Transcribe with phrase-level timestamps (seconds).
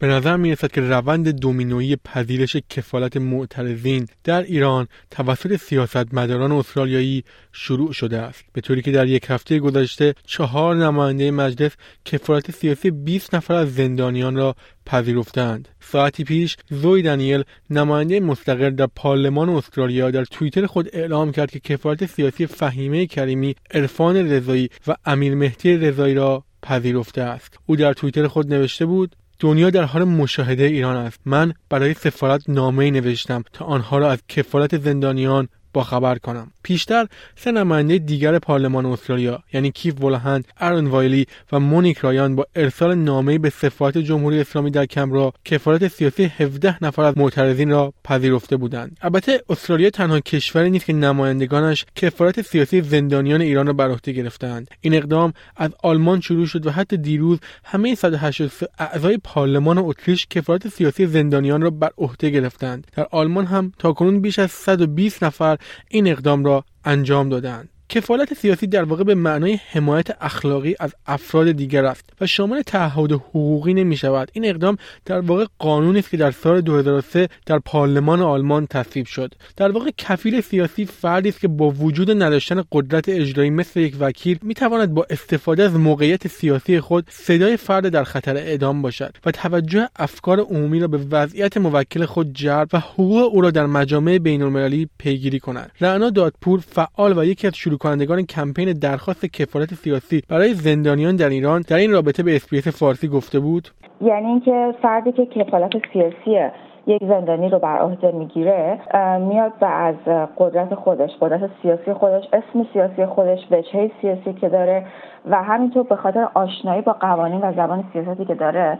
[0.00, 7.24] به نظر می رسد که روند دومینویی پذیرش کفالت معترضین در ایران توسط سیاستمداران استرالیایی
[7.52, 8.44] شروع شده است.
[8.52, 11.72] به طوری که در یک هفته گذشته چهار نماینده مجلس
[12.04, 14.54] کفالت سیاسی 20 نفر از زندانیان را
[14.86, 15.68] پذیرفتند.
[15.80, 21.60] ساعتی پیش زوی دانیل نماینده مستقل در پارلمان استرالیا در توییتر خود اعلام کرد که
[21.60, 27.58] کفالت سیاسی فهیمه کریمی عرفان رضایی و امیر مهدی رضایی را پذیرفته است.
[27.66, 31.20] او در توییتر خود نوشته بود دنیا در حال مشاهده ایران است.
[31.24, 36.52] من برای سفارت نامه نوشتم تا آنها را از کفالت زندانیان با خبر کنم.
[36.62, 37.06] پیشتر
[37.36, 42.94] سه نماینده دیگر پارلمان استرالیا یعنی کیف ولهند ارون وایلی و مونیک رایان با ارسال
[42.94, 48.56] نامه‌ای به سفارت جمهوری اسلامی در کمبرا کفالت سیاسی 17 نفر از معترضین را پذیرفته
[48.56, 48.96] بودند.
[49.02, 54.70] البته استرالیا تنها کشوری نیست که نمایندگانش کفالت سیاسی زندانیان ایران را بر عهده گرفتند
[54.80, 60.68] این اقدام از آلمان شروع شد و حتی دیروز همه 183 اعضای پارلمان اتریش کفالت
[60.68, 62.86] سیاسی زندانیان را بر عهده گرفتند.
[62.96, 65.56] در آلمان هم تاکنون بیش از 120 نفر
[65.88, 67.68] این اقدام را انجام دادند.
[67.90, 73.12] کفالت سیاسی در واقع به معنای حمایت اخلاقی از افراد دیگر است و شامل تعهد
[73.12, 74.30] حقوقی نمی شود.
[74.32, 79.34] این اقدام در واقع قانونی است که در سال 2003 در پارلمان آلمان تصویب شد.
[79.56, 84.38] در واقع کفیل سیاسی فردی است که با وجود نداشتن قدرت اجرایی مثل یک وکیل
[84.42, 89.30] می تواند با استفاده از موقعیت سیاسی خود صدای فرد در خطر اعدام باشد و
[89.30, 94.18] توجه افکار عمومی را به وضعیت موکل خود جلب و حقوق او را در مجامع
[94.18, 95.72] بین‌المللی پیگیری کند.
[95.80, 101.28] رعنا دادپور فعال و یکی از شروع کنندگان کمپین درخواست کفالت سیاسی برای زندانیان در
[101.28, 103.68] ایران در این رابطه به اسپیس فارسی گفته بود.
[104.00, 106.50] یعنی اینکه فردی که کفالت سیاسی
[106.86, 108.78] یک زندانی رو بر عهده می‌گیره
[109.18, 109.94] میاد و از
[110.38, 114.86] قدرت خودش قدرت سیاسی خودش اسم سیاسی خودش وجهه سیاسی که داره
[115.30, 118.78] و همینطور به خاطر آشنایی با قوانین و زبان سیاستی که داره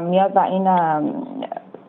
[0.00, 0.64] میاد و این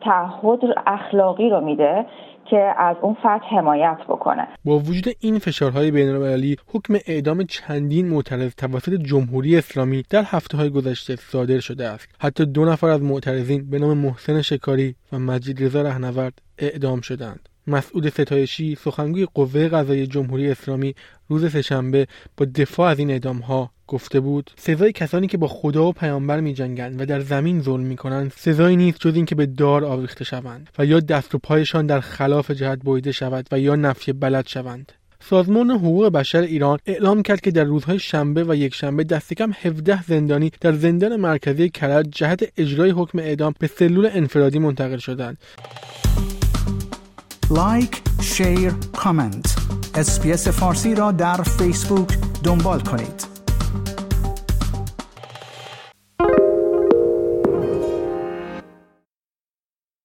[0.00, 2.06] تعهد اخلاقی رو میده
[2.50, 4.48] که از اون فرد حمایت بکنه.
[4.64, 10.70] با وجود این فشارهای بینالمللی حکم اعدام چندین معترض توسط جمهوری اسلامی در هفته های
[10.70, 12.08] گذشته صادر شده است.
[12.20, 17.48] حتی دو نفر از معترضین به نام محسن شکاری و مجید رضا رهنورد اعدام شدند.
[17.66, 20.94] مسعود ستایشی سخنگوی قوه قضایی جمهوری اسلامی
[21.28, 22.06] روز سهشنبه
[22.36, 26.40] با دفاع از این اعدام ها گفته بود سزای کسانی که با خدا و پیامبر
[26.40, 30.24] می جنگند و در زمین ظلم می کنند سزایی نیست جز اینکه به دار آویخته
[30.24, 34.46] شوند و یا دست و پایشان در خلاف جهت بریده شود و یا نفی بلد
[34.46, 34.92] شوند
[35.30, 39.52] سازمان حقوق بشر ایران اعلام کرد که در روزهای شنبه و یک شنبه دست کم
[39.62, 45.38] 17 زندانی در زندان مرکزی کرج جهت اجرای حکم اعدام به سلول انفرادی منتقل شدند.
[47.50, 49.56] Like، share، comment.
[49.94, 52.08] اسپیس فارسی را در فیسبوک
[52.44, 53.33] دنبال کنید.